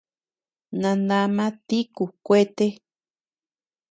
Nandama 0.79 1.45
tíku 1.67 2.03
kuete. 2.25 2.65